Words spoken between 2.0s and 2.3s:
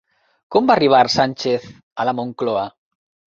a la